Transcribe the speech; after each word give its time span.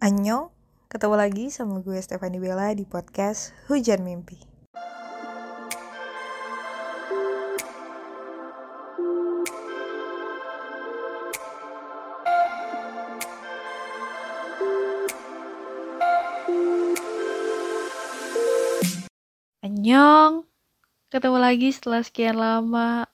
Annyeong, 0.00 0.48
ketemu 0.88 1.12
lagi 1.12 1.52
sama 1.52 1.84
gue 1.84 2.00
Stefani 2.00 2.40
Bella 2.40 2.72
di 2.72 2.88
podcast 2.88 3.52
Hujan 3.68 4.00
Mimpi. 4.00 4.40
Annyeong, 19.60 20.48
ketemu 21.12 21.36
lagi 21.36 21.76
setelah 21.76 22.00
sekian 22.00 22.40
lama 22.40 23.04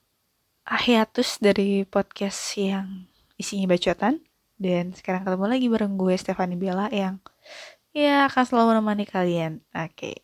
hiatus 0.63 1.43
dari 1.43 1.83
podcast 1.83 2.55
yang 2.55 3.11
isinya 3.35 3.75
bacotan 3.75 4.23
dan 4.57 4.93
sekarang 4.93 5.25
ketemu 5.25 5.45
lagi 5.47 5.65
bareng 5.69 5.93
gue 5.95 6.13
Stefani 6.17 6.57
Bella 6.57 6.89
yang 6.89 7.21
ya 7.93 8.29
akan 8.29 8.43
selalu 8.45 8.65
menemani 8.77 9.05
kalian. 9.09 9.61
Oke. 9.73 9.93
Okay. 9.93 10.15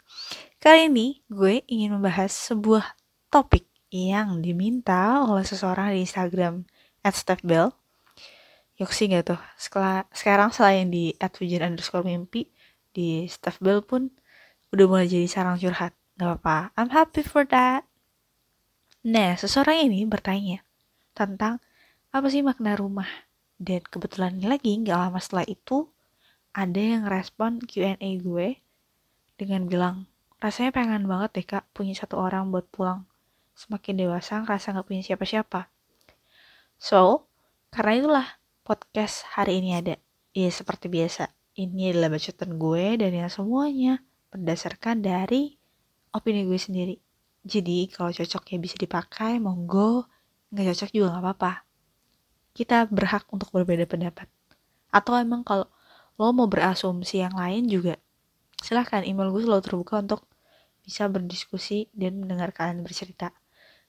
Kali 0.62 0.90
ini 0.90 1.22
gue 1.30 1.66
ingin 1.70 1.98
membahas 1.98 2.30
sebuah 2.30 2.98
topik 3.34 3.66
yang 3.94 4.42
diminta 4.42 5.22
oleh 5.26 5.46
seseorang 5.46 5.94
di 5.94 6.06
Instagram 6.06 6.66
@stefbell. 7.06 7.74
Yoksi 8.82 9.14
gak 9.14 9.30
tuh? 9.30 9.42
Sekarang 10.10 10.50
selain 10.50 10.90
di 10.90 11.14
@hujan 11.22 11.62
underscore 11.74 12.02
mimpi, 12.02 12.50
di 12.90 13.30
Stefbell 13.30 13.86
pun 13.86 14.10
udah 14.74 14.86
mulai 14.90 15.06
jadi 15.06 15.30
sarang 15.30 15.62
curhat. 15.62 15.94
Gak 16.18 16.26
apa-apa, 16.26 16.74
I'm 16.74 16.90
happy 16.90 17.22
for 17.22 17.46
that. 17.54 17.86
Nah, 19.06 19.38
seseorang 19.38 19.90
ini 19.90 20.10
bertanya 20.10 20.66
tentang 21.14 21.62
apa 22.10 22.28
sih 22.34 22.42
makna 22.42 22.74
rumah? 22.74 23.10
Dan 23.64 23.80
kebetulan 23.80 24.44
lagi 24.44 24.76
gak 24.84 25.00
lama 25.00 25.20
setelah 25.24 25.48
itu 25.48 25.88
ada 26.52 26.84
yang 26.84 27.08
respon 27.08 27.64
Q&A 27.64 27.96
gue 28.20 28.60
dengan 29.40 29.72
bilang, 29.72 30.04
rasanya 30.44 30.76
pengen 30.76 31.08
banget 31.08 31.30
deh 31.32 31.48
kak 31.48 31.64
punya 31.72 31.96
satu 31.96 32.20
orang 32.20 32.52
buat 32.52 32.68
pulang. 32.68 33.08
Semakin 33.56 34.04
dewasa 34.04 34.44
ngerasa 34.44 34.76
gak 34.76 34.84
punya 34.84 35.00
siapa-siapa. 35.00 35.72
So, 36.76 37.32
karena 37.72 38.04
itulah 38.04 38.28
podcast 38.68 39.24
hari 39.32 39.64
ini 39.64 39.80
ada. 39.80 39.96
Ya 40.36 40.52
seperti 40.52 40.92
biasa, 40.92 41.32
ini 41.56 41.96
adalah 41.96 42.20
bacotan 42.20 42.60
gue 42.60 42.86
dan 43.00 43.16
yang 43.16 43.32
semuanya 43.32 44.04
berdasarkan 44.28 45.00
dari 45.00 45.56
opini 46.12 46.44
gue 46.44 46.60
sendiri. 46.60 47.00
Jadi 47.48 47.88
kalau 47.88 48.12
cocok 48.12 48.44
ya 48.52 48.58
bisa 48.60 48.76
dipakai, 48.76 49.40
monggo. 49.40 50.04
Nggak 50.52 50.76
cocok 50.76 50.90
juga 50.92 51.08
nggak 51.16 51.24
apa-apa. 51.24 51.54
Kita 52.54 52.86
berhak 52.86 53.26
untuk 53.34 53.50
berbeda 53.50 53.90
pendapat. 53.90 54.30
Atau 54.94 55.18
emang 55.18 55.42
kalau 55.42 55.66
lo 56.22 56.30
mau 56.30 56.46
berasumsi 56.46 57.26
yang 57.26 57.34
lain 57.34 57.66
juga, 57.66 57.98
silahkan 58.62 59.02
email 59.02 59.34
gue 59.34 59.42
selalu 59.42 59.64
terbuka 59.66 59.98
untuk 60.00 60.30
bisa 60.86 61.10
berdiskusi 61.10 61.90
dan 61.98 62.22
mendengar 62.22 62.54
kalian 62.54 62.86
bercerita. 62.86 63.34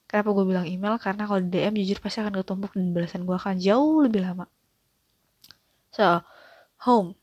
Kenapa 0.09 0.33
gue 0.33 0.45
bilang 0.45 0.65
email? 0.65 0.97
Karena 0.97 1.29
kalau 1.29 1.41
DM 1.45 1.77
jujur 1.81 2.01
pasti 2.01 2.25
akan 2.25 2.41
ketumpuk 2.41 2.73
dan 2.73 2.89
balasan 2.93 3.21
gue 3.25 3.35
akan 3.37 3.57
jauh 3.61 4.01
lebih 4.01 4.25
lama. 4.25 4.45
So, 5.93 6.25
home, 6.85 7.13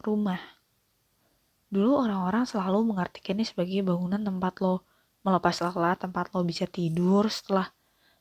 rumah. 0.00 0.40
Dulu 1.68 1.92
orang-orang 2.08 2.48
selalu 2.48 2.94
mengartikannya 2.94 3.44
sebagai 3.44 3.84
bangunan 3.84 4.22
tempat 4.22 4.64
lo 4.64 4.86
melepas 5.26 5.58
lelah, 5.60 5.98
tempat 5.98 6.30
lo 6.32 6.46
bisa 6.46 6.64
tidur 6.70 7.26
setelah 7.26 7.75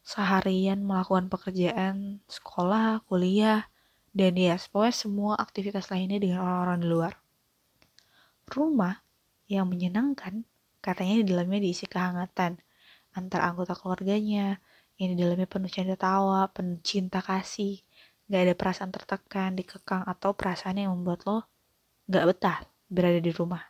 seharian 0.05 0.85
melakukan 0.85 1.27
pekerjaan 1.33 2.21
sekolah, 2.29 3.01
kuliah, 3.09 3.65
dan 4.13 4.37
ya 4.37 4.55
pokoknya 4.69 4.93
semua 4.93 5.33
aktivitas 5.41 5.89
lainnya 5.89 6.21
dengan 6.21 6.45
orang-orang 6.45 6.77
di 6.79 6.87
luar. 6.87 7.13
Rumah 8.45 9.01
yang 9.49 9.65
menyenangkan 9.65 10.45
katanya 10.85 11.25
di 11.25 11.25
dalamnya 11.33 11.59
diisi 11.65 11.89
kehangatan 11.89 12.61
antar 13.15 13.41
anggota 13.47 13.73
keluarganya, 13.73 14.59
yang 14.99 15.15
di 15.15 15.17
dalamnya 15.23 15.47
penuh 15.47 15.71
canda 15.71 15.95
tawa, 15.95 16.51
penuh 16.51 16.77
cinta 16.83 17.23
kasih, 17.23 17.79
gak 18.27 18.41
ada 18.44 18.53
perasaan 18.53 18.91
tertekan, 18.91 19.55
dikekang, 19.55 20.03
atau 20.03 20.35
perasaan 20.35 20.83
yang 20.83 20.91
membuat 20.91 21.23
lo 21.23 21.47
gak 22.11 22.25
betah 22.27 22.57
berada 22.91 23.17
di 23.23 23.31
rumah. 23.31 23.63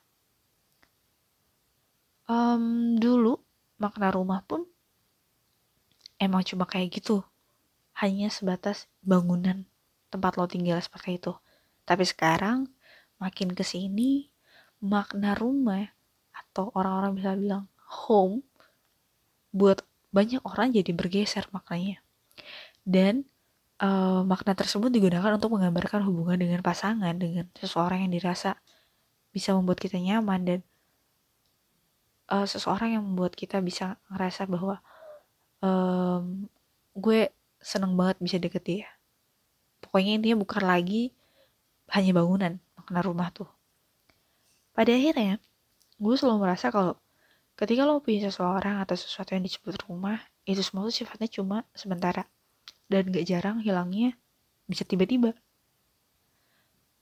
Um, 2.26 2.98
dulu 2.98 3.38
makna 3.78 4.10
rumah 4.10 4.42
pun 4.42 4.66
emang 6.22 6.44
cuma 6.48 6.68
kayak 6.68 7.02
gitu. 7.02 7.24
Hanya 7.96 8.28
sebatas 8.28 8.92
bangunan 9.00 9.64
tempat 10.12 10.36
lo 10.40 10.48
tinggal 10.48 10.80
seperti 10.80 11.20
itu. 11.20 11.34
Tapi 11.84 12.04
sekarang 12.04 12.72
makin 13.20 13.56
ke 13.56 13.64
sini 13.64 14.28
makna 14.84 15.34
rumah 15.36 15.88
atau 16.36 16.72
orang-orang 16.76 17.12
bisa 17.16 17.32
bilang 17.36 17.64
home 17.88 18.44
buat 19.56 19.84
banyak 20.12 20.44
orang 20.44 20.76
jadi 20.76 20.92
bergeser 20.92 21.48
maknanya. 21.52 22.04
Dan 22.84 23.28
uh, 23.82 24.24
makna 24.24 24.56
tersebut 24.56 24.92
digunakan 24.92 25.36
untuk 25.36 25.56
menggambarkan 25.56 26.04
hubungan 26.08 26.40
dengan 26.40 26.60
pasangan 26.64 27.16
dengan 27.16 27.48
seseorang 27.56 28.08
yang 28.08 28.12
dirasa 28.14 28.60
bisa 29.36 29.52
membuat 29.52 29.84
kita 29.84 30.00
nyaman 30.00 30.42
dan 30.48 30.60
uh, 32.32 32.48
seseorang 32.48 32.96
yang 32.96 33.04
membuat 33.04 33.36
kita 33.36 33.60
bisa 33.60 34.00
ngerasa 34.08 34.48
bahwa 34.48 34.80
um, 35.62 36.50
gue 36.96 37.30
seneng 37.60 37.94
banget 37.96 38.18
bisa 38.24 38.38
deket 38.40 38.64
dia. 38.64 38.88
Pokoknya 39.84 40.18
intinya 40.18 40.38
bukan 40.42 40.64
lagi 40.64 41.12
hanya 41.94 42.12
bangunan 42.16 42.54
makna 42.78 43.00
rumah 43.06 43.30
tuh. 43.30 43.50
Pada 44.76 44.92
akhirnya 44.92 45.40
gue 45.96 46.16
selalu 46.18 46.46
merasa 46.46 46.68
kalau 46.74 47.00
ketika 47.56 47.88
lo 47.88 48.04
punya 48.04 48.28
seseorang 48.28 48.84
atau 48.84 49.00
sesuatu 49.00 49.32
yang 49.32 49.44
disebut 49.46 49.80
rumah 49.88 50.20
itu 50.44 50.60
semua 50.60 50.86
tuh 50.88 50.96
sifatnya 50.96 51.30
cuma 51.32 51.64
sementara. 51.78 52.28
Dan 52.86 53.10
gak 53.10 53.26
jarang 53.26 53.66
hilangnya 53.66 54.14
bisa 54.70 54.86
tiba-tiba. 54.86 55.34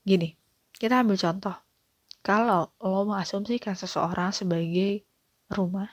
Gini 0.07 0.35
kita 0.75 1.03
ambil 1.03 1.19
contoh. 1.19 1.55
Kalau 2.23 2.71
lo 2.79 3.03
mengasumsikan 3.03 3.75
seseorang 3.75 4.31
sebagai 4.31 5.03
rumah 5.51 5.91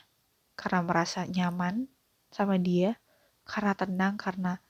karena 0.54 0.80
merasa 0.86 1.26
nyaman 1.26 1.90
sama 2.30 2.56
dia, 2.56 2.96
karena 3.46 3.72
tenang, 3.74 4.14
karena 4.16 4.62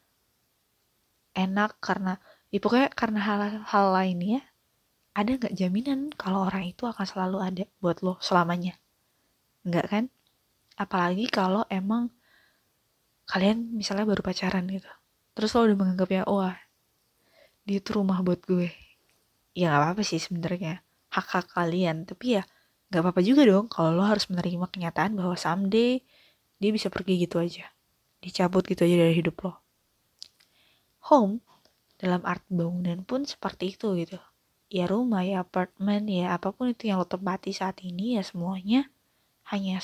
enak, 1.36 1.78
karena 1.78 2.18
ya 2.50 2.58
pokoknya 2.58 2.88
karena 2.92 3.20
hal-hal 3.22 3.86
lainnya, 3.94 4.40
ada 5.14 5.30
nggak 5.38 5.54
jaminan 5.54 6.10
kalau 6.16 6.48
orang 6.48 6.64
itu 6.72 6.88
akan 6.88 7.06
selalu 7.06 7.38
ada 7.44 7.64
buat 7.78 8.00
lo 8.04 8.18
selamanya? 8.18 8.74
Enggak 9.62 9.86
kan? 9.92 10.04
Apalagi 10.80 11.28
kalau 11.28 11.62
emang 11.68 12.08
kalian 13.28 13.70
misalnya 13.76 14.08
baru 14.10 14.22
pacaran 14.24 14.66
gitu. 14.66 14.90
Terus 15.36 15.54
lo 15.54 15.60
udah 15.68 15.78
menganggapnya, 15.78 16.22
wah, 16.26 16.56
dia 17.62 17.78
tuh 17.78 18.02
rumah 18.02 18.18
buat 18.26 18.42
gue. 18.42 18.72
Ya 19.54 19.70
nggak 19.70 19.82
apa-apa 19.82 20.02
sih 20.02 20.18
sebenarnya 20.18 20.82
hak 21.14 21.26
hak 21.30 21.46
kalian, 21.54 22.08
tapi 22.08 22.40
ya 22.40 22.42
Gak 22.90 23.06
apa-apa 23.06 23.22
juga 23.22 23.46
dong 23.46 23.70
kalau 23.70 23.94
lo 23.94 24.02
harus 24.02 24.26
menerima 24.26 24.66
kenyataan 24.66 25.14
bahwa 25.14 25.38
someday 25.38 26.02
dia 26.60 26.70
bisa 26.70 26.92
pergi 26.92 27.24
gitu 27.24 27.40
aja. 27.40 27.72
Dicabut 28.20 28.68
gitu 28.68 28.84
aja 28.84 28.96
dari 29.00 29.16
hidup 29.16 29.40
lo. 29.40 29.56
Home 31.08 31.40
dalam 31.96 32.20
arti 32.28 32.52
bangunan 32.52 33.00
pun 33.02 33.24
seperti 33.24 33.72
itu 33.72 33.96
gitu. 33.96 34.20
Ya 34.70 34.86
rumah, 34.86 35.26
ya 35.26 35.42
apartemen, 35.42 36.06
ya 36.06 36.36
apa 36.36 36.54
pun 36.54 36.70
itu 36.70 36.86
yang 36.92 37.02
lo 37.02 37.08
tempati 37.08 37.50
saat 37.50 37.82
ini 37.82 38.20
ya 38.20 38.22
semuanya 38.22 38.86
hanya 39.50 39.82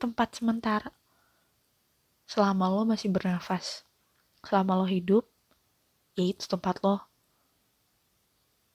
tempat 0.00 0.34
sementara. 0.34 0.90
Selama 2.28 2.68
lo 2.68 2.82
masih 2.84 3.08
bernafas, 3.08 3.86
selama 4.42 4.80
lo 4.82 4.86
hidup, 4.88 5.24
ya 6.18 6.24
itu 6.28 6.44
tempat 6.44 6.82
lo. 6.82 7.00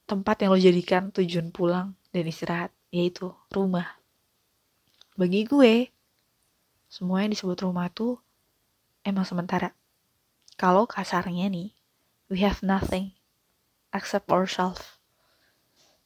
Tempat 0.08 0.46
yang 0.46 0.56
lo 0.56 0.60
jadikan 0.62 1.12
tujuan 1.12 1.54
pulang 1.54 1.94
dan 2.10 2.24
istirahat 2.26 2.72
yaitu 2.94 3.30
rumah. 3.54 4.00
Bagi 5.14 5.46
gue, 5.46 5.93
semua 6.94 7.26
yang 7.26 7.34
disebut 7.34 7.58
rumah 7.66 7.90
tuh 7.90 8.22
emang 9.02 9.26
sementara. 9.26 9.74
Kalau 10.62 10.86
kasarnya 10.86 11.50
nih, 11.50 11.74
we 12.30 12.46
have 12.46 12.62
nothing 12.62 13.18
except 13.90 14.30
ourselves. 14.30 15.02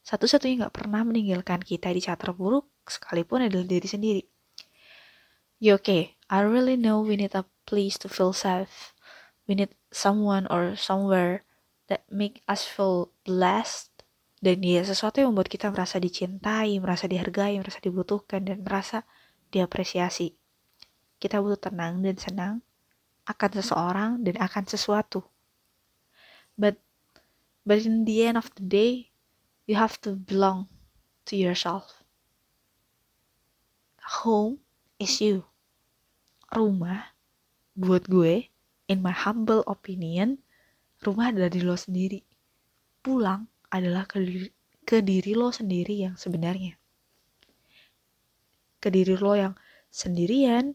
Satu-satunya 0.08 0.64
gak 0.64 0.80
pernah 0.80 1.04
meninggalkan 1.04 1.60
kita 1.60 1.92
di 1.92 2.00
saat 2.00 2.24
terburuk, 2.24 2.72
sekalipun 2.88 3.44
adalah 3.44 3.68
diri 3.68 3.84
sendiri. 3.84 4.24
Ya 5.60 5.76
oke, 5.76 5.84
okay, 5.84 6.02
I 6.32 6.48
really 6.48 6.80
know 6.80 7.04
we 7.04 7.20
need 7.20 7.36
a 7.36 7.44
place 7.68 8.00
to 8.00 8.08
feel 8.08 8.32
safe. 8.32 8.96
We 9.44 9.60
need 9.60 9.76
someone 9.92 10.48
or 10.48 10.80
somewhere 10.80 11.44
that 11.92 12.08
make 12.08 12.40
us 12.48 12.64
feel 12.64 13.12
blessed 13.28 13.92
dan 14.40 14.64
dia 14.64 14.88
sesuatu 14.88 15.20
yang 15.20 15.36
membuat 15.36 15.52
kita 15.52 15.68
merasa 15.68 16.00
dicintai, 16.00 16.80
merasa 16.80 17.12
dihargai, 17.12 17.60
merasa 17.60 17.84
dibutuhkan, 17.84 18.48
dan 18.48 18.64
merasa 18.64 19.04
diapresiasi. 19.52 20.47
Kita 21.18 21.42
butuh 21.42 21.70
tenang 21.70 22.06
dan 22.06 22.18
senang 22.18 22.56
akan 23.28 23.52
seseorang 23.60 24.12
dan 24.24 24.40
akan 24.40 24.64
sesuatu. 24.70 25.26
But 26.56 26.80
but 27.68 27.84
in 27.84 28.08
the 28.08 28.24
end 28.24 28.38
of 28.40 28.50
the 28.56 28.64
day, 28.64 29.12
you 29.68 29.76
have 29.76 30.00
to 30.08 30.16
belong 30.16 30.72
to 31.28 31.36
yourself. 31.36 32.02
Home 34.24 34.64
is 34.96 35.20
you. 35.20 35.44
Rumah, 36.48 37.12
buat 37.76 38.08
gue, 38.08 38.48
in 38.88 39.04
my 39.04 39.12
humble 39.12 39.68
opinion, 39.68 40.40
rumah 41.04 41.36
adalah 41.36 41.52
diri 41.52 41.68
lo 41.68 41.76
sendiri. 41.76 42.24
Pulang 43.04 43.52
adalah 43.68 44.08
ke 44.08 44.24
diri, 44.24 44.48
ke 44.88 45.04
diri 45.04 45.36
lo 45.36 45.52
sendiri 45.52 46.08
yang 46.08 46.16
sebenarnya. 46.16 46.80
Ke 48.80 48.88
diri 48.88 49.20
lo 49.20 49.36
yang 49.36 49.54
sendirian, 49.92 50.72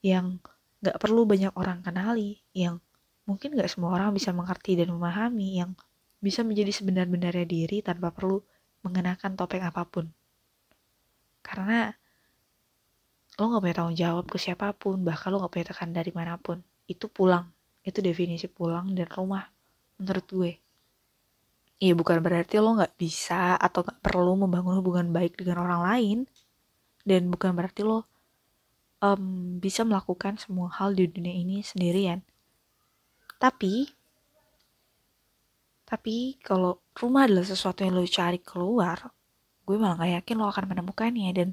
yang 0.00 0.40
gak 0.80 0.96
perlu 0.96 1.28
banyak 1.28 1.52
orang 1.56 1.84
kenali, 1.84 2.40
yang 2.56 2.80
mungkin 3.28 3.52
gak 3.56 3.68
semua 3.68 3.96
orang 3.96 4.16
bisa 4.16 4.32
mengerti 4.32 4.80
dan 4.80 4.88
memahami, 4.92 5.60
yang 5.60 5.76
bisa 6.20 6.44
menjadi 6.44 6.72
sebenar-benarnya 6.72 7.46
diri 7.48 7.80
tanpa 7.80 8.12
perlu 8.12 8.40
mengenakan 8.84 9.36
topeng 9.36 9.64
apa 9.64 9.84
pun. 9.84 10.08
Karena 11.44 11.92
lo 13.40 13.44
gak 13.56 13.62
punya 13.64 13.76
tanggung 13.76 13.96
jawab 13.96 14.24
ke 14.28 14.36
siapa 14.36 14.72
pun, 14.76 15.00
bahkan 15.04 15.32
lo 15.32 15.40
gak 15.44 15.52
punya 15.52 15.66
tekan 15.72 15.92
dari 15.92 16.12
mana 16.12 16.36
pun. 16.36 16.60
Itu 16.88 17.08
pulang, 17.08 17.48
itu 17.84 18.00
definisi 18.04 18.48
pulang 18.48 18.92
dan 18.92 19.08
rumah 19.08 19.48
menurut 20.00 20.26
gue. 20.28 20.52
Iya 21.80 21.96
bukan 21.96 22.20
berarti 22.20 22.60
lo 22.60 22.76
gak 22.76 22.96
bisa 23.00 23.56
atau 23.56 23.80
gak 23.80 24.04
perlu 24.04 24.36
membangun 24.36 24.80
hubungan 24.80 25.08
baik 25.12 25.40
dengan 25.40 25.64
orang 25.64 25.80
lain. 25.84 26.18
Dan 27.00 27.32
bukan 27.32 27.56
berarti 27.56 27.80
lo 27.80 28.09
um, 29.00 29.56
bisa 29.58 29.82
melakukan 29.82 30.36
semua 30.36 30.68
hal 30.76 30.94
di 30.94 31.08
dunia 31.08 31.34
ini 31.34 31.64
sendirian. 31.64 32.22
Tapi 33.40 33.88
tapi 35.90 36.38
kalau 36.38 36.78
rumah 36.94 37.26
adalah 37.26 37.42
sesuatu 37.42 37.82
yang 37.82 37.98
lo 37.98 38.06
cari 38.06 38.38
keluar, 38.38 39.10
gue 39.66 39.74
malah 39.74 39.98
gak 39.98 40.22
yakin 40.22 40.36
lo 40.38 40.46
akan 40.46 40.64
menemukannya 40.70 41.34
dan 41.34 41.48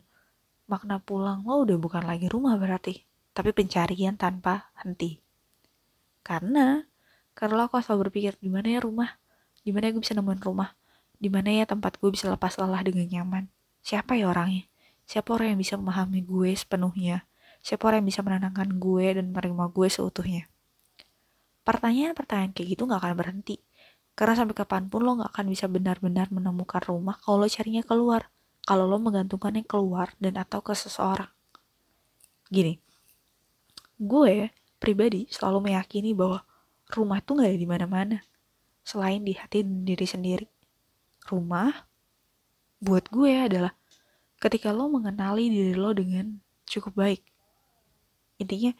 makna 0.69 1.01
pulang 1.01 1.41
lo 1.41 1.65
udah 1.65 1.73
bukan 1.81 2.05
lagi 2.05 2.29
rumah 2.29 2.53
berarti, 2.53 3.01
tapi 3.33 3.49
pencarian 3.49 4.13
tanpa 4.13 4.69
henti. 4.77 5.17
Karena, 6.21 6.85
karena 7.33 7.53
lo 7.57 7.65
aku 7.65 7.81
selalu 7.81 8.11
berpikir, 8.11 8.37
di 8.37 8.51
mana 8.51 8.77
ya 8.77 8.79
rumah? 8.83 9.17
Di 9.65 9.73
mana 9.73 9.89
gue 9.89 10.05
bisa 10.05 10.13
nemuin 10.13 10.43
rumah? 10.43 10.69
Di 11.17 11.33
mana 11.33 11.49
ya 11.49 11.65
tempat 11.65 11.97
gue 11.97 12.13
bisa 12.13 12.29
lepas 12.29 12.61
lelah 12.61 12.85
dengan 12.85 13.09
nyaman? 13.09 13.49
Siapa 13.81 14.21
ya 14.21 14.29
orangnya? 14.29 14.69
Siapa 15.09 15.33
orang 15.33 15.55
yang 15.55 15.59
bisa 15.65 15.79
memahami 15.81 16.21
gue 16.21 16.53
sepenuhnya? 16.53 17.25
Siapa 17.61 17.89
orang 17.89 18.03
yang 18.03 18.09
bisa 18.09 18.21
menenangkan 18.23 18.69
gue 18.79 19.05
dan 19.17 19.33
menerima 19.33 19.65
gue 19.71 19.87
seutuhnya? 19.87 20.43
Pertanyaan-pertanyaan 21.67 22.55
kayak 22.55 22.67
gitu 22.77 22.87
gak 22.87 23.03
akan 23.03 23.15
berhenti 23.15 23.59
karena 24.17 24.33
sampai 24.33 24.57
kapan 24.57 24.89
pun 24.89 25.05
lo 25.05 25.21
gak 25.21 25.29
akan 25.29 25.45
bisa 25.45 25.69
benar-benar 25.69 26.33
menemukan 26.33 26.81
rumah 26.81 27.21
kalau 27.21 27.45
lo 27.45 27.47
carinya 27.47 27.85
keluar. 27.85 28.33
Kalau 28.67 28.89
lo 28.89 28.99
menggantungkannya 28.99 29.63
keluar 29.63 30.11
dan 30.19 30.35
atau 30.41 30.59
ke 30.59 30.75
seseorang. 30.75 31.31
Gini, 32.51 32.75
gue 33.95 34.51
pribadi 34.81 35.29
selalu 35.31 35.71
meyakini 35.71 36.11
bahwa 36.17 36.43
rumah 36.91 37.21
tuh 37.21 37.39
gak 37.39 37.53
ada 37.53 37.59
di 37.61 37.69
mana-mana 37.69 38.17
selain 38.81 39.21
di 39.21 39.37
hati 39.37 39.61
diri 39.63 40.07
sendiri. 40.07 40.47
Rumah 41.27 41.71
buat 42.81 43.05
gue 43.13 43.31
adalah 43.37 43.75
ketika 44.41 44.73
lo 44.73 44.89
mengenali 44.89 45.51
diri 45.51 45.75
lo 45.77 45.93
dengan 45.93 46.41
cukup 46.65 46.97
baik. 46.97 47.21
Intinya 48.37 48.71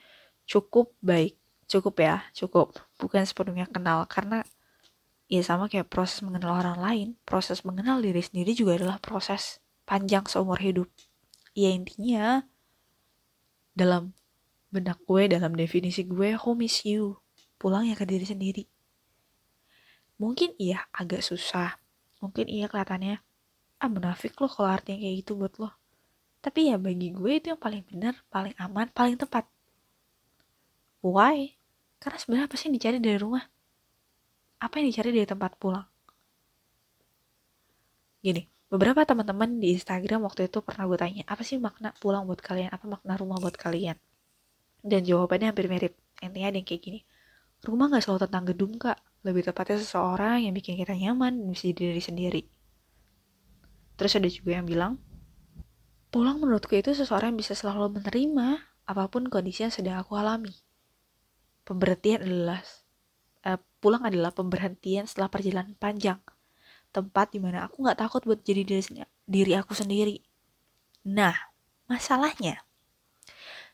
cukup 0.48 0.94
baik, 1.04 1.38
cukup 1.68 1.95
ya, 2.00 2.15
cukup. 2.33 2.77
Bukan 2.98 3.24
sepenuhnya 3.27 3.68
kenal 3.69 4.06
karena 4.07 4.42
ya 5.27 5.44
sama 5.44 5.68
kayak 5.68 5.92
proses 5.92 6.24
mengenal 6.24 6.63
orang 6.63 6.80
lain, 6.80 7.07
proses 7.27 7.68
mengenal 7.68 8.00
diri 8.00 8.24
sendiri 8.24 8.56
juga 8.56 8.80
adalah 8.80 8.98
proses 8.98 9.59
panjang 9.83 10.24
seumur 10.25 10.57
hidup. 10.62 10.88
Ya 11.57 11.74
intinya 11.74 12.45
dalam 13.75 14.15
benak 14.71 15.01
gue, 15.06 15.30
dalam 15.31 15.54
definisi 15.54 16.07
gue, 16.07 16.36
home 16.36 16.65
is 16.65 16.81
you. 16.88 17.18
Pulang 17.57 17.89
ya 17.89 17.95
ke 17.98 18.06
diri 18.06 18.25
sendiri. 18.25 18.63
Mungkin 20.18 20.57
iya 20.57 20.86
agak 20.94 21.21
susah. 21.21 21.77
Mungkin 22.21 22.50
iya 22.50 22.65
kelihatannya, 22.65 23.21
ah 23.77 23.89
munafik 23.89 24.33
loh 24.42 24.50
kalau 24.50 24.74
artinya 24.74 24.98
kayak 24.98 25.15
gitu 25.21 25.38
buat 25.38 25.54
lo. 25.62 25.69
Tapi 26.43 26.71
ya 26.71 26.75
bagi 26.79 27.11
gue 27.11 27.31
itu 27.37 27.47
yang 27.51 27.61
paling 27.61 27.83
benar, 27.87 28.13
paling 28.31 28.53
aman, 28.57 28.87
paling 28.93 29.17
tepat. 29.19 29.45
Why? 31.03 31.57
Karena 31.97 32.17
sebenarnya 32.21 32.45
apa 32.47 32.55
sih 32.55 32.69
yang 32.69 32.75
dicari 32.77 32.97
dari 33.01 33.17
rumah? 33.17 33.43
apa 34.57 34.81
yang 34.81 34.89
dicari 34.89 35.13
dari 35.13 35.27
tempat 35.29 35.53
pulang? 35.61 35.85
Gini, 38.21 38.49
beberapa 38.67 39.05
teman-teman 39.05 39.61
di 39.61 39.77
Instagram 39.77 40.25
waktu 40.25 40.49
itu 40.49 40.65
pernah 40.65 40.89
gue 40.89 40.97
tanya, 40.97 41.23
apa 41.29 41.45
sih 41.45 41.61
makna 41.61 41.93
pulang 42.01 42.25
buat 42.25 42.41
kalian? 42.41 42.73
Apa 42.73 42.85
makna 42.89 43.13
rumah 43.15 43.37
buat 43.37 43.53
kalian? 43.53 43.95
Dan 44.81 45.05
jawabannya 45.05 45.53
hampir 45.53 45.69
mirip. 45.69 45.93
Intinya 46.17 46.49
ada 46.49 46.57
yang 46.57 46.65
kayak 46.65 46.81
gini, 46.81 46.99
rumah 47.61 47.93
gak 47.93 48.01
selalu 48.01 48.19
tentang 48.25 48.43
gedung 48.49 48.73
kak, 48.81 48.97
lebih 49.21 49.45
tepatnya 49.45 49.77
seseorang 49.77 50.49
yang 50.49 50.53
bikin 50.57 50.73
kita 50.81 50.97
nyaman 50.97 51.37
dan 51.37 51.47
bisa 51.53 51.69
jadi 51.69 51.93
diri 51.93 52.01
sendiri. 52.01 52.41
Terus 53.97 54.11
ada 54.17 54.29
juga 54.29 54.57
yang 54.57 54.65
bilang, 54.65 54.97
pulang 56.07 56.39
menurutku 56.39 56.74
itu 56.80 56.95
seseorang 56.95 57.36
yang 57.36 57.39
bisa 57.39 57.54
selalu 57.54 58.00
menerima 58.00 58.63
apa 58.88 59.04
pun 59.12 59.27
kondisi 59.27 59.68
yang 59.68 59.74
sedang 59.75 60.00
aku 60.00 60.15
alami. 60.15 60.56
Pemberhentian 61.68 62.24
adalah 62.24 62.63
uh, 63.44 63.59
pulang 63.83 64.07
adalah 64.07 64.31
pemberhentian 64.31 65.04
setelah 65.04 65.27
perjalanan 65.27 65.75
panjang. 65.75 66.19
Tempat 66.95 67.36
di 67.36 67.39
mana 67.44 67.68
aku 67.68 67.83
gak 67.83 68.00
takut 68.00 68.24
buat 68.24 68.39
jadi 68.39 68.63
diri, 68.63 69.04
diri 69.27 69.54
aku 69.59 69.75
sendiri. 69.75 70.24
Nah, 71.12 71.36
masalahnya, 71.92 72.63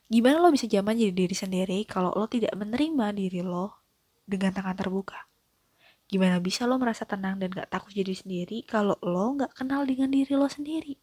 gimana 0.10 0.42
lo 0.42 0.50
bisa 0.50 0.66
zaman 0.66 0.98
jadi 0.98 1.14
diri 1.14 1.38
sendiri 1.38 1.86
kalau 1.86 2.10
lo 2.18 2.26
tidak 2.26 2.58
menerima 2.58 3.14
diri 3.14 3.46
lo 3.46 3.86
dengan 4.26 4.58
tangan 4.58 4.74
terbuka? 4.74 5.30
Gimana 6.10 6.42
bisa 6.42 6.66
lo 6.66 6.82
merasa 6.82 7.06
tenang 7.06 7.38
dan 7.38 7.54
gak 7.54 7.70
takut 7.70 7.94
jadi 7.94 8.18
sendiri 8.18 8.66
kalau 8.66 8.98
lo 9.06 9.38
gak 9.38 9.54
kenal 9.54 9.86
dengan 9.86 10.10
diri 10.10 10.34
lo 10.34 10.50
sendiri? 10.50 10.98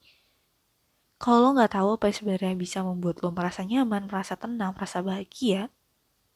Kalau 1.20 1.44
lo 1.44 1.48
gak 1.52 1.76
tahu 1.76 2.00
apa 2.00 2.08
yang 2.08 2.16
sebenarnya 2.16 2.56
bisa 2.56 2.80
membuat 2.80 3.20
lo 3.20 3.28
merasa 3.28 3.60
nyaman, 3.60 4.08
merasa 4.08 4.40
tenang, 4.40 4.72
merasa 4.72 5.04
bahagia, 5.04 5.68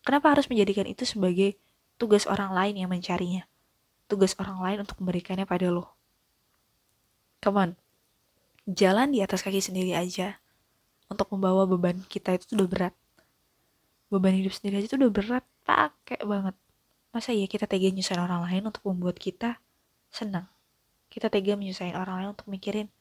kenapa 0.05 0.37
harus 0.37 0.45
menjadikan 0.45 0.85
itu 0.85 1.09
sebagai 1.09 1.57
tugas 1.97 2.29
orang 2.29 2.53
lain 2.53 2.85
yang 2.85 2.93
mencarinya. 2.93 3.49
Tugas 4.13 4.37
orang 4.37 4.61
lain 4.61 4.79
untuk 4.85 5.01
memberikannya 5.01 5.49
pada 5.49 5.73
lo. 5.73 5.89
Come 7.41 7.57
on. 7.57 7.71
Jalan 8.69 9.17
di 9.17 9.25
atas 9.25 9.41
kaki 9.41 9.65
sendiri 9.65 9.97
aja. 9.97 10.37
Untuk 11.09 11.33
membawa 11.33 11.65
beban 11.65 12.05
kita 12.05 12.37
itu 12.37 12.53
udah 12.53 12.69
berat. 12.69 12.95
Beban 14.13 14.37
hidup 14.37 14.53
sendiri 14.53 14.85
aja 14.85 14.87
itu 14.93 15.01
udah 15.01 15.13
berat. 15.13 15.45
Pakai 15.65 16.21
banget. 16.29 16.53
Masa 17.09 17.33
iya 17.33 17.49
kita 17.49 17.65
tega 17.65 17.89
nyusahin 17.89 18.21
orang 18.21 18.45
lain 18.45 18.69
untuk 18.69 18.85
membuat 18.85 19.17
kita 19.17 19.57
senang. 20.13 20.45
Kita 21.09 21.33
tega 21.33 21.57
menyusahin 21.57 21.97
orang 21.97 22.21
lain 22.21 22.29
untuk 22.37 22.53
mikirin 22.53 22.93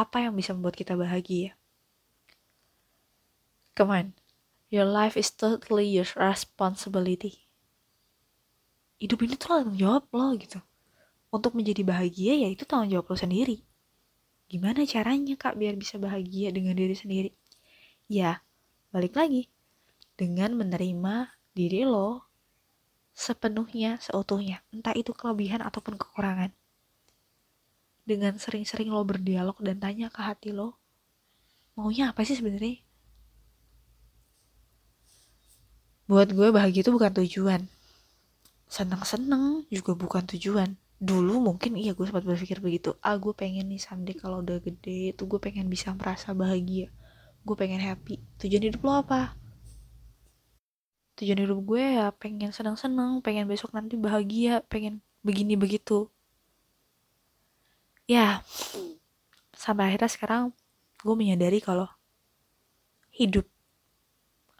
apa 0.00 0.24
yang 0.24 0.32
bisa 0.32 0.56
membuat 0.56 0.80
kita 0.80 0.96
bahagia. 0.96 1.52
Come 3.76 3.92
on. 3.92 4.06
Your 4.70 4.86
life 4.86 5.18
is 5.18 5.28
totally 5.34 5.90
your 5.90 6.06
responsibility. 6.14 7.44
Hidup 9.00 9.24
ini 9.24 9.34
tuh 9.34 9.48
tanggung 9.50 9.76
jawab 9.76 10.06
lo 10.12 10.36
gitu. 10.38 10.60
Untuk 11.32 11.58
menjadi 11.58 11.82
bahagia 11.82 12.36
ya 12.36 12.48
itu 12.52 12.62
tanggung 12.68 12.92
jawab 12.92 13.10
lo 13.12 13.16
sendiri. 13.16 13.64
Gimana 14.50 14.82
caranya 14.86 15.34
kak 15.38 15.56
biar 15.56 15.74
bisa 15.74 15.96
bahagia 15.98 16.52
dengan 16.52 16.74
diri 16.76 16.94
sendiri? 16.94 17.30
Ya, 18.10 18.42
balik 18.92 19.16
lagi. 19.16 19.48
Dengan 20.14 20.54
menerima 20.58 21.34
diri 21.54 21.82
lo 21.86 22.28
sepenuhnya, 23.16 23.98
seutuhnya. 24.02 24.62
Entah 24.70 24.94
itu 24.94 25.10
kelebihan 25.16 25.62
ataupun 25.64 25.96
kekurangan. 25.96 26.54
Dengan 28.10 28.34
sering-sering 28.42 28.90
lo 28.90 29.06
berdialog 29.06 29.54
dan 29.62 29.78
tanya 29.78 30.10
ke 30.10 30.18
hati 30.18 30.50
lo, 30.50 30.82
maunya 31.78 32.10
apa 32.10 32.26
sih 32.26 32.34
sebenarnya? 32.34 32.82
Buat 36.10 36.34
gue 36.34 36.50
bahagia 36.50 36.82
itu 36.82 36.90
bukan 36.90 37.14
tujuan. 37.22 37.70
Senang-senang 38.66 39.62
juga 39.70 39.94
bukan 39.94 40.26
tujuan. 40.26 40.74
Dulu 40.98 41.38
mungkin 41.38 41.78
iya 41.78 41.94
gue 41.94 42.02
sempat 42.02 42.26
berpikir 42.26 42.58
begitu. 42.58 42.98
Ah 42.98 43.14
gue 43.14 43.30
pengen 43.30 43.70
nih 43.70 43.78
someday 43.78 44.18
kalau 44.18 44.42
udah 44.42 44.58
gede 44.58 45.14
tuh 45.14 45.30
gue 45.30 45.38
pengen 45.38 45.70
bisa 45.70 45.94
merasa 45.94 46.34
bahagia. 46.34 46.90
Gue 47.46 47.54
pengen 47.54 47.78
happy. 47.78 48.18
Tujuan 48.42 48.74
hidup 48.74 48.82
lo 48.82 49.06
apa? 49.06 49.38
Tujuan 51.14 51.46
hidup 51.46 51.62
gue 51.62 51.84
ya 51.94 52.10
pengen 52.10 52.50
senang-senang, 52.50 53.22
pengen 53.22 53.46
besok 53.46 53.70
nanti 53.70 53.94
bahagia, 53.94 54.66
pengen 54.66 54.98
begini 55.22 55.54
begitu. 55.54 56.10
Ya, 58.10 58.42
sampai 59.54 59.94
akhirnya 59.94 60.10
sekarang 60.10 60.42
gue 61.06 61.14
menyadari 61.14 61.62
kalau 61.62 61.86
hidup 63.14 63.46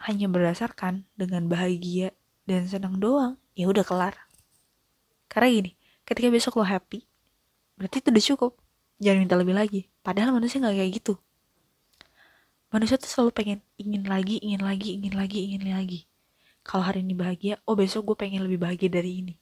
hanya 0.06 0.30
berdasarkan 0.30 1.02
dengan 1.18 1.50
bahagia 1.50 2.14
dan 2.46 2.70
senang 2.70 3.02
doang, 3.02 3.42
ya 3.58 3.66
udah 3.66 3.82
kelar. 3.82 4.14
Karena 5.26 5.50
gini, 5.50 5.74
ketika 6.06 6.30
besok 6.30 6.62
lo 6.62 6.64
happy, 6.70 7.02
berarti 7.74 7.98
itu 7.98 8.14
udah 8.14 8.24
cukup. 8.30 8.52
Jangan 9.02 9.18
minta 9.18 9.34
lebih 9.34 9.58
lagi. 9.58 9.90
Padahal 9.98 10.30
manusia 10.30 10.62
nggak 10.62 10.86
kayak 10.86 10.92
gitu. 11.02 11.18
Manusia 12.70 13.02
tuh 13.02 13.10
selalu 13.10 13.34
pengen 13.34 13.58
ingin 13.82 14.06
lagi 14.06 14.38
ingin 14.46 14.62
lagi 14.62 14.94
ingin 14.94 15.18
lagi 15.18 15.38
ingin 15.50 15.74
lagi. 15.74 16.06
Kalau 16.62 16.86
hari 16.86 17.02
ini 17.02 17.18
bahagia 17.18 17.58
oh 17.66 17.74
besok 17.74 18.14
gue 18.14 18.30
pengen 18.30 18.46
lebih 18.46 18.62
bahagia 18.62 18.86
dari 18.86 19.26
ini. 19.26 19.34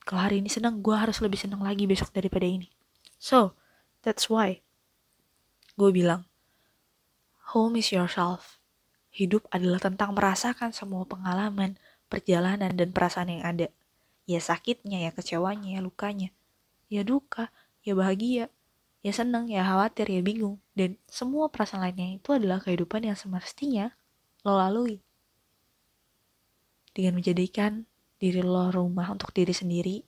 Kalau 0.00 0.24
hari 0.24 0.40
ini 0.40 0.48
senang 0.48 0.80
gue 0.80 0.96
harus 0.96 1.20
lebih 1.20 1.36
senang 1.36 1.60
lagi 1.60 1.84
besok 1.84 2.08
daripada 2.08 2.48
ini 2.48 2.72
so 3.22 3.54
that's 4.02 4.26
why. 4.26 4.58
Gue 5.78 5.94
bilang 5.94 6.26
home 7.54 7.78
is 7.78 7.94
yourself. 7.94 8.58
Hidup 9.14 9.46
adalah 9.54 9.78
tentang 9.78 10.16
merasakan 10.18 10.74
semua 10.74 11.06
pengalaman 11.06 11.78
perjalanan 12.10 12.74
dan 12.74 12.90
perasaan 12.90 13.30
yang 13.30 13.44
ada. 13.46 13.68
Ya 14.26 14.42
sakitnya 14.42 15.06
ya 15.06 15.10
kecewanya 15.14 15.78
ya 15.78 15.80
lukanya. 15.84 16.34
Ya 16.90 17.06
duka 17.06 17.54
ya 17.86 17.94
bahagia. 17.94 18.50
Ya 19.02 19.10
senang, 19.10 19.50
ya 19.50 19.66
khawatir, 19.66 20.06
ya 20.06 20.22
bingung. 20.22 20.62
Dan 20.78 20.94
semua 21.10 21.50
perasaan 21.50 21.82
lainnya 21.82 22.22
itu 22.22 22.30
adalah 22.38 22.62
kehidupan 22.62 23.02
yang 23.02 23.18
semestinya 23.18 23.90
lo 24.46 24.54
lalui. 24.54 25.02
Dengan 26.94 27.18
menjadikan 27.18 27.82
diri 28.22 28.46
lo 28.46 28.70
rumah 28.70 29.10
untuk 29.10 29.34
diri 29.34 29.50
sendiri, 29.50 30.06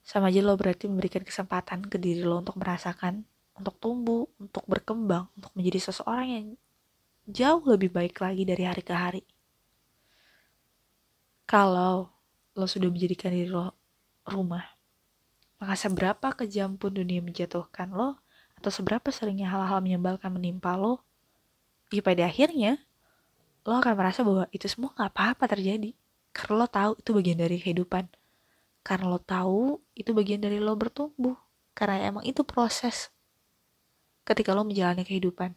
sama 0.00 0.32
aja 0.32 0.40
lo 0.42 0.56
berarti 0.58 0.88
memberikan 0.90 1.22
kesempatan 1.22 1.86
ke 1.86 2.00
diri 2.00 2.24
lo 2.24 2.40
untuk 2.40 2.58
merasakan, 2.58 3.22
untuk 3.54 3.76
tumbuh, 3.78 4.26
untuk 4.40 4.64
berkembang, 4.66 5.28
untuk 5.36 5.52
menjadi 5.54 5.92
seseorang 5.92 6.28
yang 6.28 6.46
jauh 7.30 7.62
lebih 7.68 7.92
baik 7.92 8.18
lagi 8.18 8.42
dari 8.48 8.64
hari 8.66 8.82
ke 8.82 8.94
hari. 8.96 9.22
Kalau 11.44 12.10
lo 12.56 12.66
sudah 12.66 12.90
menjadikan 12.90 13.30
diri 13.30 13.50
lo 13.50 13.74
rumah, 14.26 14.64
maka 15.60 15.76
seberapa 15.76 16.32
kejam 16.34 16.80
pun 16.80 16.96
dunia 16.96 17.20
menjatuhkan 17.20 17.92
lo, 17.92 18.16
atau 18.60 18.70
seberapa 18.72 19.08
seringnya 19.08 19.48
hal-hal 19.48 19.80
menyebalkan 19.80 20.32
menimpa 20.32 20.76
lo, 20.76 21.00
ya 21.92 22.04
pada 22.04 22.28
akhirnya 22.28 22.80
lo 23.64 23.76
akan 23.76 23.92
merasa 23.96 24.24
bahwa 24.24 24.48
itu 24.52 24.68
semua 24.68 24.92
gak 24.96 25.12
apa-apa 25.12 25.44
terjadi. 25.52 25.92
Karena 26.32 26.64
lo 26.64 26.66
tahu 26.70 26.92
itu 26.96 27.10
bagian 27.12 27.38
dari 27.40 27.58
kehidupan. 27.58 28.19
Karena 28.80 29.12
lo 29.12 29.20
tahu 29.20 29.78
itu 29.92 30.10
bagian 30.16 30.40
dari 30.40 30.58
lo 30.58 30.74
bertumbuh. 30.74 31.36
Karena 31.76 32.10
emang 32.10 32.24
itu 32.26 32.42
proses 32.42 33.12
ketika 34.24 34.52
lo 34.52 34.66
menjalani 34.66 35.04
kehidupan. 35.06 35.56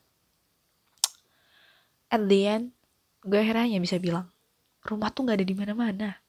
At 2.14 2.22
the 2.30 2.40
end, 2.46 2.66
gue 3.26 3.40
akhirnya 3.42 3.82
bisa 3.82 3.98
bilang, 3.98 4.30
rumah 4.86 5.10
tuh 5.10 5.26
gak 5.26 5.42
ada 5.42 5.48
di 5.48 5.56
mana-mana. 5.58 6.22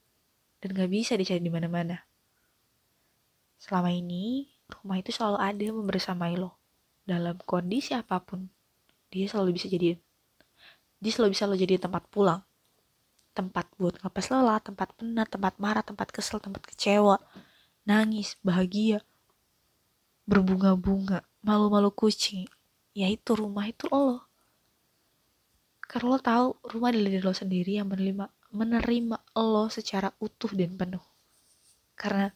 Dan 0.58 0.72
gak 0.72 0.88
bisa 0.88 1.12
dicari 1.20 1.44
di 1.44 1.52
mana-mana 1.52 2.00
Selama 3.60 3.92
ini, 3.92 4.48
rumah 4.68 5.00
itu 5.00 5.12
selalu 5.12 5.38
ada 5.40 5.66
membersamai 5.72 6.36
lo. 6.36 6.56
Dalam 7.04 7.36
kondisi 7.44 7.92
apa 7.92 8.20
pun, 8.20 8.48
dia 9.12 9.28
selalu 9.28 9.56
bisa 9.56 9.68
jadi 9.68 10.00
dia 11.04 11.12
selalu 11.12 11.36
bisa 11.36 11.44
lo 11.44 11.52
jadi 11.52 11.76
tempat 11.76 12.08
pulang. 12.08 12.40
Tempat 13.34 13.66
buat 13.76 13.98
ngelepas 13.98 14.26
lelah, 14.30 14.58
tempat 14.62 14.94
penat, 14.94 15.28
tempat 15.28 15.54
marah, 15.58 15.82
tempat 15.82 16.08
kesel, 16.14 16.38
tempat 16.38 16.62
kecewa, 16.70 17.18
nangis, 17.82 18.38
bahagia, 18.40 19.02
berbunga-bunga, 20.24 21.26
malu-malu 21.44 21.90
kucing. 21.92 22.48
Ya 22.94 23.10
itu 23.10 23.34
rumah 23.34 23.66
itu 23.66 23.90
lo. 23.90 24.22
Karena 25.84 26.16
lo 26.16 26.18
tahu 26.22 26.46
rumah 26.64 26.94
adalah 26.94 27.10
diri 27.10 27.22
lo 27.26 27.34
sendiri 27.36 27.72
yang 27.76 27.90
menerima 27.90 28.26
menerima 28.54 29.16
lo 29.34 29.66
secara 29.66 30.14
utuh 30.22 30.54
dan 30.54 30.78
penuh. 30.78 31.02
Karena 31.98 32.30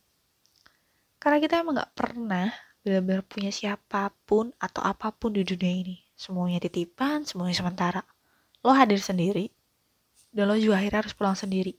karena 1.19 1.39
kita 1.43 1.63
emang 1.63 1.79
gak 1.83 1.95
pernah 1.95 2.51
benar-benar 2.83 3.27
punya 3.27 3.51
siapa 3.51 4.15
pun 4.27 4.55
atau 4.59 4.83
apa 4.83 5.11
pun 5.11 5.35
di 5.35 5.43
dunia 5.43 5.75
ini. 5.83 5.97
Semuanya 6.15 6.63
titipan, 6.63 7.27
semuanya 7.27 7.57
sementara. 7.59 8.03
Lo 8.63 8.75
hadir 8.75 8.99
sendiri, 8.99 9.51
dan 10.33 10.49
lo 10.49 10.57
juga 10.57 10.81
akhirnya 10.81 11.05
harus 11.05 11.15
pulang 11.17 11.37
sendiri. 11.37 11.77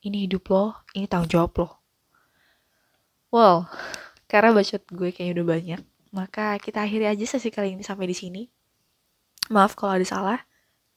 Ini 0.00 0.28
hidup 0.28 0.48
lo, 0.48 0.74
ini 0.96 1.04
tanggung 1.04 1.28
jawab 1.28 1.52
lo. 1.60 1.68
Well, 3.30 3.70
karena 4.26 4.50
bacot 4.50 4.82
gue 4.90 5.10
kayaknya 5.14 5.32
udah 5.38 5.46
banyak, 5.46 5.80
maka 6.10 6.58
kita 6.58 6.82
akhiri 6.82 7.06
aja 7.06 7.24
sesi 7.26 7.50
kali 7.54 7.78
ini 7.78 7.82
sampai 7.86 8.10
di 8.10 8.16
sini. 8.16 8.42
Maaf 9.50 9.78
kalau 9.78 9.98
ada 9.98 10.06
salah, 10.06 10.40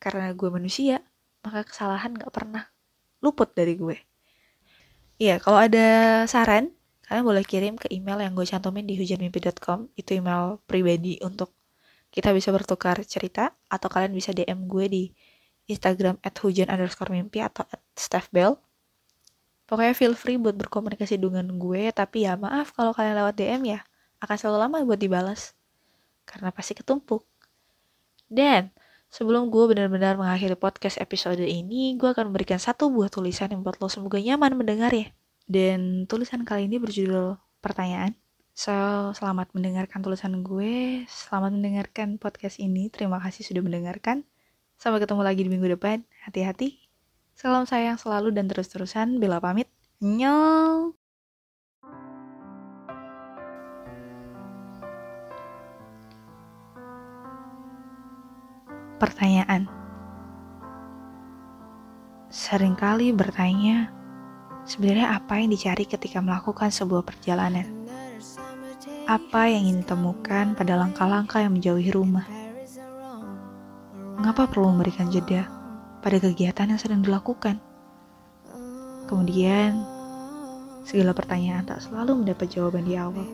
karena 0.01 0.33
gue 0.33 0.49
manusia, 0.49 1.01
maka 1.45 1.65
kesalahan 1.67 2.15
gak 2.17 2.33
pernah 2.33 2.69
luput 3.21 3.51
dari 3.53 3.77
gue. 3.77 3.97
Iya, 5.21 5.37
kalau 5.39 5.61
ada 5.61 6.23
saran, 6.25 6.73
kalian 7.05 7.23
boleh 7.23 7.43
kirim 7.45 7.75
ke 7.77 7.87
email 7.93 8.17
yang 8.17 8.33
gue 8.33 8.47
cantumin 8.47 8.83
di 8.83 8.97
hujanmimpi.com 8.97 9.93
itu 9.93 10.17
email 10.17 10.57
pribadi 10.65 11.21
untuk 11.21 11.53
kita 12.09 12.33
bisa 12.33 12.49
bertukar 12.49 13.01
cerita 13.05 13.53
atau 13.69 13.87
kalian 13.89 14.13
bisa 14.13 14.33
DM 14.33 14.65
gue 14.69 14.85
di 14.89 15.03
Instagram 15.69 16.19
at 16.21 16.35
hujan 16.41 16.67
underscore 16.67 17.11
mimpi 17.11 17.39
atau 17.39 17.63
at 17.69 17.81
Bell 18.29 18.59
pokoknya 19.67 19.93
feel 19.95 20.13
free 20.13 20.35
buat 20.35 20.53
berkomunikasi 20.59 21.17
dengan 21.17 21.47
gue 21.55 21.89
tapi 21.95 22.27
ya 22.27 22.35
maaf 22.35 22.75
kalau 22.75 22.91
kalian 22.91 23.19
lewat 23.19 23.35
DM 23.39 23.61
ya 23.77 23.79
akan 24.19 24.35
selalu 24.35 24.57
lama 24.59 24.75
buat 24.83 24.99
dibalas 24.99 25.55
karena 26.27 26.51
pasti 26.51 26.75
ketumpuk 26.75 27.23
dan 28.27 28.71
sebelum 29.07 29.47
gue 29.53 29.71
benar-benar 29.71 30.19
mengakhiri 30.19 30.59
podcast 30.59 30.99
episode 30.99 31.39
ini 31.39 31.95
gue 31.95 32.09
akan 32.11 32.33
memberikan 32.33 32.59
satu 32.59 32.91
buah 32.91 33.07
tulisan 33.07 33.51
yang 33.51 33.61
buat 33.63 33.79
lo 33.79 33.87
semoga 33.87 34.19
nyaman 34.19 34.57
mendengar 34.57 34.91
ya 34.91 35.11
dan 35.47 36.07
tulisan 36.07 36.47
kali 36.47 36.71
ini 36.71 36.79
berjudul 36.79 37.35
pertanyaan. 37.59 38.15
So, 38.53 38.71
selamat 39.17 39.51
mendengarkan 39.57 40.05
tulisan 40.05 40.45
gue. 40.45 41.03
Selamat 41.09 41.57
mendengarkan 41.57 42.21
podcast 42.21 42.61
ini. 42.61 42.87
Terima 42.93 43.17
kasih 43.17 43.41
sudah 43.43 43.65
mendengarkan. 43.65 44.23
Sampai 44.83 44.99
ketemu 44.99 45.23
lagi 45.23 45.47
di 45.47 45.47
minggu 45.47 45.79
depan. 45.79 46.03
Hati-hati. 46.27 46.75
Salam 47.31 47.63
sayang 47.63 47.95
selalu 47.95 48.35
dan 48.35 48.51
terus-terusan. 48.51 49.15
Bila 49.15 49.39
pamit. 49.39 49.71
Nyong. 50.03 50.91
Pertanyaan. 58.99 59.71
Seringkali 62.27 63.15
bertanya, 63.15 63.87
Sebenarnya 64.67 65.15
apa 65.15 65.39
yang 65.39 65.55
dicari 65.55 65.87
ketika 65.87 66.19
melakukan 66.19 66.75
sebuah 66.75 67.07
perjalanan? 67.07 67.87
Apa 69.07 69.47
yang 69.47 69.63
ingin 69.63 69.87
ditemukan 69.87 70.59
pada 70.59 70.75
langkah-langkah 70.75 71.39
yang 71.39 71.55
menjauhi 71.55 71.87
rumah? 71.95 72.42
Mengapa 74.23 74.47
perlu 74.47 74.71
memberikan 74.71 75.11
jeda 75.11 75.51
pada 75.99 76.15
kegiatan 76.15 76.71
yang 76.71 76.79
sedang 76.79 77.03
dilakukan? 77.03 77.59
Kemudian, 79.03 79.83
segala 80.87 81.11
pertanyaan 81.11 81.67
tak 81.67 81.83
selalu 81.83 82.23
mendapat 82.23 82.47
jawaban 82.47 82.87
di 82.87 82.95
awal. 82.95 83.27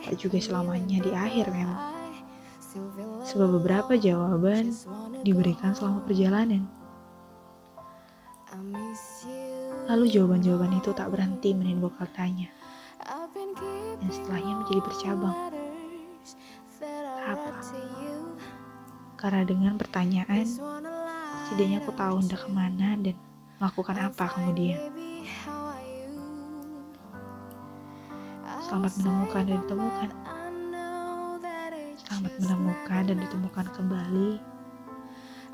Tak 0.00 0.16
juga 0.16 0.40
selamanya 0.40 0.96
di 0.96 1.12
akhir 1.12 1.52
memang. 1.52 1.76
Sebab 3.28 3.60
beberapa 3.60 3.92
jawaban 4.00 4.72
diberikan 5.20 5.76
selama 5.76 6.00
perjalanan. 6.08 6.64
Lalu 9.92 10.08
jawaban-jawaban 10.08 10.72
itu 10.80 10.96
tak 10.96 11.12
berhenti 11.12 11.52
menimbulkan 11.52 12.08
tanya. 12.16 12.48
Dan 14.00 14.08
setelahnya 14.08 14.64
menjadi 14.64 14.80
bercabang. 14.80 15.36
Apa? 17.28 17.60
Karena 19.24 19.40
dengan 19.40 19.80
pertanyaan, 19.80 20.44
setidaknya 21.48 21.80
aku 21.80 21.96
tahu 21.96 22.20
hendak 22.20 22.44
ke 22.44 22.50
mana 22.52 22.92
dan 23.00 23.16
melakukan 23.56 23.96
apa 23.96 24.24
kemudian. 24.36 24.76
Selamat 28.68 28.92
menemukan 29.00 29.42
dan 29.48 29.56
ditemukan. 29.64 30.08
Selamat 32.04 32.32
menemukan 32.36 33.02
dan 33.08 33.16
ditemukan 33.16 33.66
kembali 33.72 34.30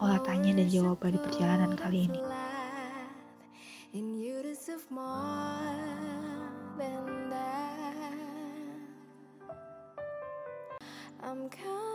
olah 0.03 0.19
tanya 0.27 0.51
dan 0.59 0.67
jawaban 0.67 1.15
di 1.15 1.21
perjalanan 1.23 1.79
kali 1.79 2.11
ini. 2.11 2.21
I'm 11.21 11.47
coming. 11.53 11.90